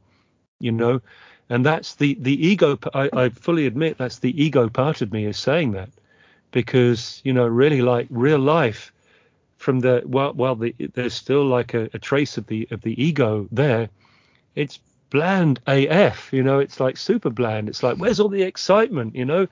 [0.60, 1.00] you know,
[1.48, 2.78] and that's the the ego.
[2.94, 5.90] I, I fully admit that's the ego part of me is saying that,
[6.52, 8.92] because you know, really like real life,
[9.56, 13.48] from the while the, there's still like a, a trace of the of the ego
[13.52, 13.88] there,
[14.54, 14.78] it's
[15.10, 16.32] bland AF.
[16.32, 17.68] You know, it's like super bland.
[17.68, 19.14] It's like where's all the excitement?
[19.16, 19.48] You know,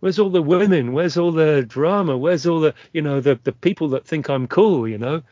[0.00, 0.92] where's all the women?
[0.92, 2.16] Where's all the drama?
[2.16, 4.88] Where's all the you know the the people that think I'm cool?
[4.88, 5.22] You know,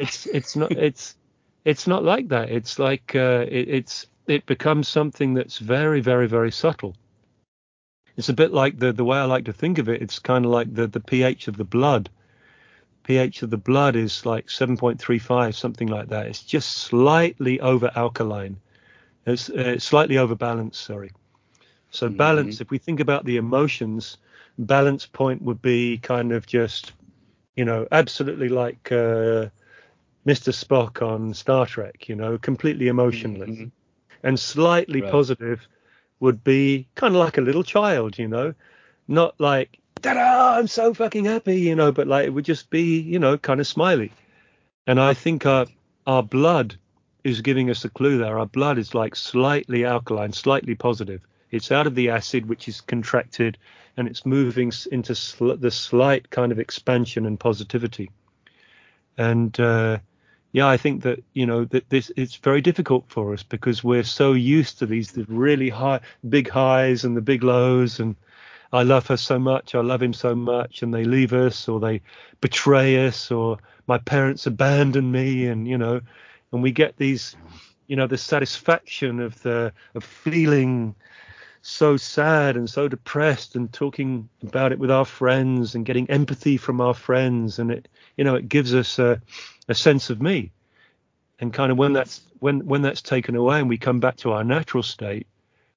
[0.00, 1.16] it's it's not it's
[1.64, 2.50] it's not like that.
[2.50, 6.94] It's like uh, it, it's it becomes something that's very, very, very subtle.
[8.16, 10.02] It's a bit like the the way I like to think of it.
[10.02, 12.08] It's kind of like the the pH of the blood.
[13.04, 16.26] pH of the blood is like 7.35, something like that.
[16.26, 18.56] It's just slightly over alkaline.
[19.26, 20.82] It's uh, slightly over balanced.
[20.82, 21.10] Sorry.
[21.90, 22.16] So mm-hmm.
[22.16, 22.60] balance.
[22.60, 24.18] If we think about the emotions,
[24.58, 26.92] balance point would be kind of just,
[27.54, 29.46] you know, absolutely like uh,
[30.26, 30.52] Mr.
[30.52, 32.08] Spock on Star Trek.
[32.08, 33.50] You know, completely emotionless.
[33.50, 33.68] Mm-hmm
[34.26, 35.10] and slightly right.
[35.10, 35.66] positive
[36.18, 38.54] would be kind of like a little child, you know,
[39.06, 42.98] not like ta-da, I'm so fucking happy, you know, but like it would just be,
[42.98, 44.12] you know, kind of smiley.
[44.86, 45.66] And I think our
[46.06, 46.76] our blood
[47.22, 48.38] is giving us a clue there.
[48.38, 51.20] Our blood is like slightly alkaline, slightly positive.
[51.52, 53.58] It's out of the acid, which is contracted,
[53.96, 58.10] and it's moving into sl- the slight kind of expansion and positivity.
[59.16, 59.98] And uh,
[60.56, 64.02] yeah, I think that you know that this it's very difficult for us because we're
[64.02, 68.16] so used to these really high, big highs and the big lows, and
[68.72, 71.78] I love her so much, I love him so much, and they leave us or
[71.78, 72.00] they
[72.40, 76.00] betray us or my parents abandon me, and you know,
[76.50, 77.36] and we get these,
[77.86, 80.94] you know, the satisfaction of the of feeling
[81.66, 86.56] so sad and so depressed and talking about it with our friends and getting empathy
[86.56, 89.20] from our friends and it you know it gives us a
[89.68, 90.52] a sense of me.
[91.38, 94.32] And kind of when that's when when that's taken away and we come back to
[94.32, 95.26] our natural state,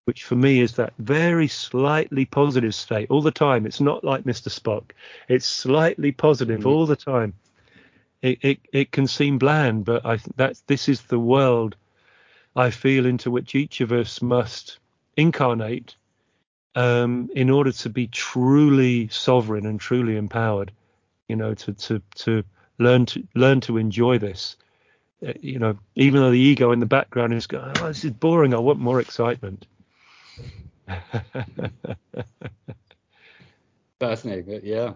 [0.05, 3.65] which for me is that very slightly positive state all the time.
[3.65, 4.49] It's not like Mr.
[4.49, 4.91] Spock.
[5.27, 6.69] It's slightly positive mm-hmm.
[6.69, 7.33] all the time.
[8.21, 11.75] It, it it can seem bland, but I that this is the world
[12.55, 14.79] I feel into which each of us must
[15.19, 15.95] incarnate
[16.75, 20.71] um, in order to be truly sovereign and truly empowered.
[21.27, 22.43] You know, to to to
[22.79, 24.57] learn to learn to enjoy this.
[25.25, 28.11] Uh, you know, even though the ego in the background is going, oh, this is
[28.11, 28.53] boring.
[28.53, 29.67] I want more excitement.
[33.99, 34.61] Fascinating.
[34.63, 34.93] Yeah.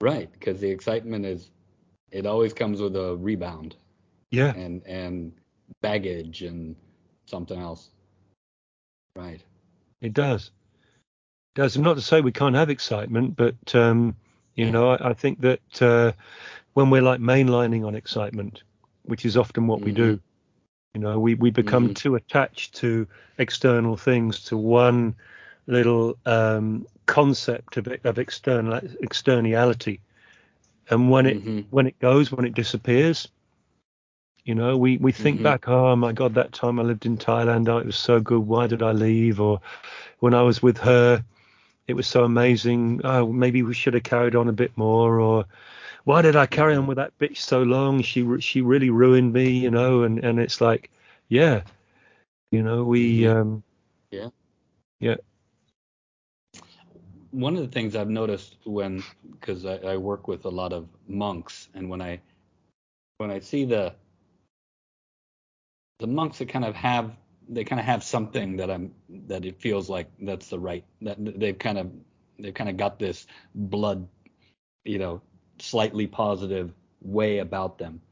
[0.00, 1.50] Right, because the excitement is
[2.10, 3.76] it always comes with a rebound.
[4.30, 4.54] Yeah.
[4.54, 5.32] And and
[5.82, 6.76] baggage and
[7.26, 7.90] something else.
[9.16, 9.40] Right.
[10.00, 10.50] It does.
[11.54, 11.78] It does.
[11.78, 14.16] Not to say we can't have excitement, but um,
[14.54, 16.12] you know, I, I think that uh,
[16.74, 18.62] when we're like mainlining on excitement,
[19.04, 19.86] which is often what mm-hmm.
[19.86, 20.20] we do,
[20.94, 21.94] you know, we, we become mm-hmm.
[21.94, 23.06] too attached to
[23.38, 25.14] external things, to one
[25.66, 30.00] little um, concept of, of external externality.
[30.90, 31.60] And when it mm-hmm.
[31.70, 33.28] when it goes, when it disappears,
[34.44, 35.44] you know, we, we think mm-hmm.
[35.44, 38.46] back, oh my God, that time I lived in Thailand, oh, it was so good.
[38.46, 39.40] Why did I leave?
[39.40, 39.60] Or
[40.18, 41.24] when I was with her,
[41.86, 43.00] it was so amazing.
[43.04, 45.46] Oh, maybe we should have carried on a bit more, or
[46.04, 48.02] why did I carry on with that bitch so long?
[48.02, 50.02] She she really ruined me, you know.
[50.02, 50.90] And and it's like,
[51.28, 51.62] yeah,
[52.50, 53.38] you know, we mm-hmm.
[53.38, 53.62] um,
[54.10, 54.28] yeah,
[55.00, 55.16] yeah.
[57.32, 60.88] One of the things I've noticed when, because I, I work with a lot of
[61.08, 62.20] monks, and when I
[63.18, 63.94] when I see the
[66.04, 67.16] the monks that kind of have
[67.48, 68.92] they kind of have something that I'm
[69.26, 71.90] that it feels like that's the right that they've kind of
[72.38, 74.06] they've kind of got this blood,
[74.84, 75.22] you know,
[75.58, 78.02] slightly positive way about them.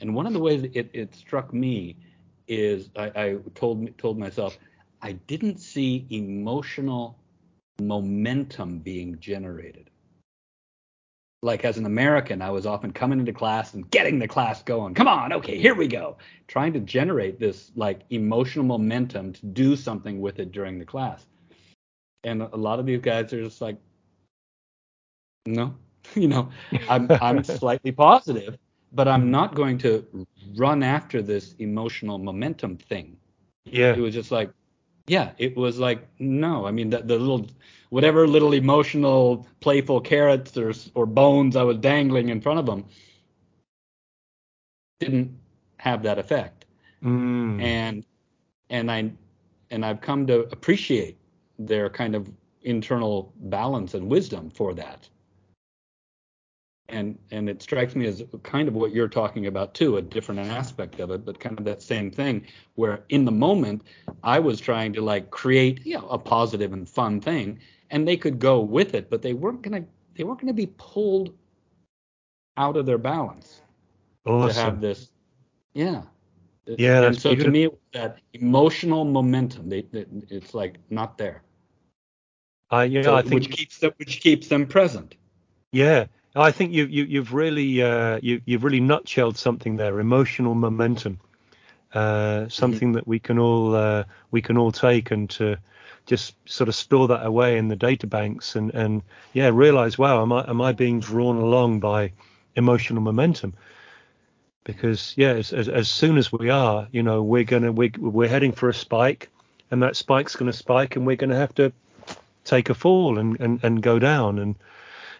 [0.00, 1.98] And one of the ways it, it struck me
[2.48, 4.56] is I, I told told myself
[5.02, 7.18] I didn't see emotional
[7.78, 9.90] momentum being generated
[11.44, 14.94] like as an American, I was often coming into class and getting the class going.
[14.94, 16.16] Come on, okay, here we go.
[16.48, 21.26] Trying to generate this like emotional momentum to do something with it during the class.
[22.24, 23.76] And a lot of these guys are just like,
[25.44, 25.74] no,
[26.14, 26.48] you know,
[26.88, 28.56] I'm I'm slightly positive,
[28.92, 29.30] but I'm mm-hmm.
[29.32, 30.26] not going to
[30.56, 33.18] run after this emotional momentum thing.
[33.66, 33.92] Yeah.
[33.92, 34.50] It was just like,
[35.06, 36.66] yeah, it was like no.
[36.66, 37.46] I mean, the, the little
[37.90, 42.84] whatever little emotional, playful carrots or or bones I was dangling in front of them
[45.00, 45.38] didn't
[45.78, 46.64] have that effect.
[47.02, 47.62] Mm.
[47.62, 48.04] And
[48.70, 49.12] and I
[49.70, 51.18] and I've come to appreciate
[51.58, 52.30] their kind of
[52.62, 55.08] internal balance and wisdom for that.
[56.88, 60.40] And and it strikes me as kind of what you're talking about too, a different
[60.40, 63.82] aspect of it, but kind of that same thing where in the moment
[64.22, 67.58] I was trying to like create you know a positive and fun thing,
[67.90, 71.34] and they could go with it, but they weren't gonna they weren't gonna be pulled
[72.56, 73.62] out of their balance
[74.26, 74.48] awesome.
[74.48, 75.10] to have this.
[75.72, 76.02] Yeah.
[76.66, 77.02] Yeah.
[77.02, 77.44] And so beautiful.
[77.44, 81.42] to me, that emotional momentum, they, they, it's like not there.
[82.72, 85.16] Uh, yeah, so, I think which keeps them which keeps them present.
[85.72, 90.00] Yeah, I think you, you you've really uh, you you've really nutshelled something there.
[90.00, 91.20] Emotional momentum,
[91.92, 92.96] uh, something mm-hmm.
[92.96, 95.56] that we can all uh, we can all take and to
[96.06, 100.22] just sort of store that away in the data banks and and yeah realize wow
[100.22, 102.12] am I am I being drawn along by
[102.56, 103.54] emotional momentum
[104.64, 108.28] because yeah as, as, as soon as we are you know we're gonna we, we're
[108.28, 109.30] heading for a spike
[109.70, 111.72] and that spike's going to spike and we're going to have to
[112.44, 114.54] take a fall and, and, and go down and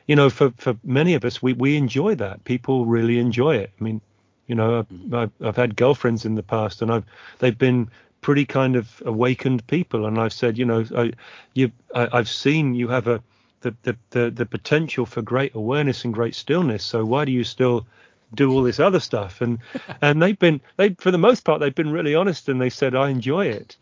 [0.06, 3.70] you know for, for many of us we, we enjoy that people really enjoy it
[3.80, 4.00] i mean
[4.46, 5.14] you know I've, mm-hmm.
[5.14, 7.04] I've, I've had girlfriends in the past and I've
[7.38, 7.90] they've been
[8.20, 11.12] pretty kind of awakened people and I've said you know I,
[11.54, 13.22] you I, I've seen you have a
[13.64, 16.84] the, the, the, the potential for great awareness and great stillness.
[16.84, 17.86] So why do you still
[18.34, 19.40] do all this other stuff?
[19.40, 19.58] And
[20.02, 22.94] and they've been they for the most part they've been really honest and they said
[22.94, 23.76] I enjoy it.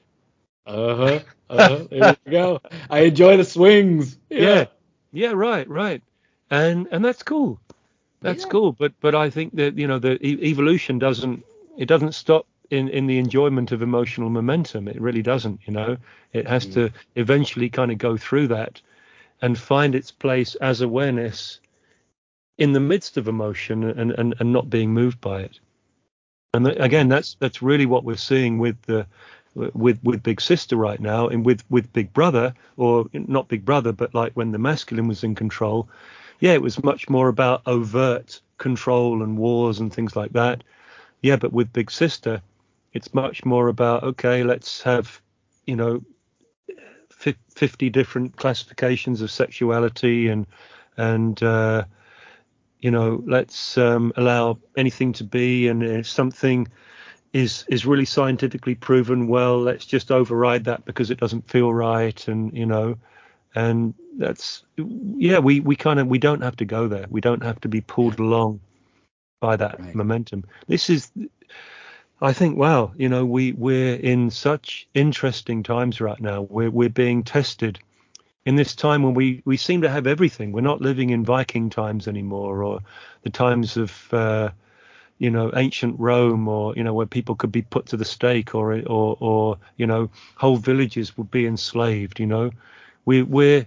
[0.64, 1.20] Uh huh.
[1.50, 1.84] Uh-huh.
[1.90, 2.60] There we go.
[2.88, 4.16] I enjoy the swings.
[4.30, 4.40] Yeah.
[4.40, 4.64] yeah.
[5.12, 5.32] Yeah.
[5.32, 5.68] Right.
[5.68, 6.02] Right.
[6.52, 7.58] And and that's cool.
[8.20, 8.50] That's yeah.
[8.50, 8.72] cool.
[8.72, 11.44] But but I think that you know the e- evolution doesn't
[11.78, 14.86] it doesn't stop in in the enjoyment of emotional momentum.
[14.86, 15.60] It really doesn't.
[15.66, 15.96] You know,
[16.34, 16.74] it has mm.
[16.74, 18.82] to eventually kind of go through that
[19.40, 21.58] and find its place as awareness
[22.58, 25.58] in the midst of emotion and, and, and not being moved by it.
[26.54, 29.06] And again, that's that's really what we're seeing with the
[29.54, 33.92] with with Big Sister right now, and with with Big Brother, or not Big Brother,
[33.92, 35.88] but like when the masculine was in control.
[36.42, 40.64] Yeah, it was much more about overt control and wars and things like that.
[41.20, 42.42] Yeah, but with Big Sister,
[42.92, 45.20] it's much more about okay, let's have
[45.66, 46.02] you know
[47.10, 50.44] 50 different classifications of sexuality and
[50.96, 51.84] and uh,
[52.80, 56.66] you know let's um, allow anything to be and if something
[57.32, 62.26] is is really scientifically proven well let's just override that because it doesn't feel right
[62.26, 62.96] and you know
[63.54, 67.42] and that's yeah we we kind of we don't have to go there we don't
[67.42, 68.60] have to be pulled along
[69.40, 69.94] by that right.
[69.94, 71.10] momentum this is
[72.22, 76.42] I think, wow, you know, we we're in such interesting times right now.
[76.42, 77.80] We're we're being tested
[78.46, 80.52] in this time when we we seem to have everything.
[80.52, 82.78] We're not living in Viking times anymore, or
[83.22, 84.50] the times of uh,
[85.18, 88.54] you know ancient Rome, or you know where people could be put to the stake,
[88.54, 92.20] or or or you know whole villages would be enslaved.
[92.20, 92.50] You know,
[93.04, 93.66] we we're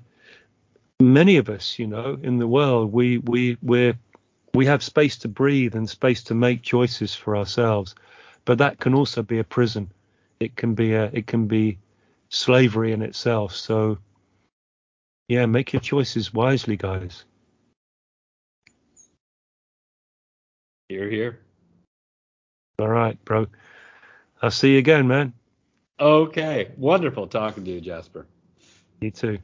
[0.99, 3.97] many of us, you know, in the world, we we we're
[4.53, 7.95] we have space to breathe and space to make choices for ourselves
[8.45, 9.91] but that can also be a prison.
[10.39, 11.79] It can be a it can be
[12.29, 13.55] slavery in itself.
[13.55, 13.97] So
[15.27, 17.25] yeah, make your choices wisely, guys.
[20.87, 21.39] Here, here.
[22.77, 23.47] All right, bro.
[24.41, 25.33] I'll see you again, man.
[25.99, 26.69] Okay.
[26.77, 28.27] Wonderful talking to you, Jasper.
[29.01, 29.39] You too.